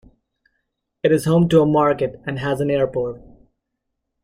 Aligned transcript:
It 1.03 1.11
is 1.11 1.25
home 1.25 1.47
to 1.49 1.61
a 1.61 1.65
market 1.67 2.19
and 2.25 2.39
has 2.39 2.59
an 2.59 2.71
airport. 2.71 3.21